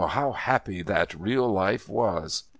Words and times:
how 0.07 0.31
happy 0.31 0.81
that 0.81 1.13
real 1.13 1.47
life 1.47 1.87
was! 1.87 2.45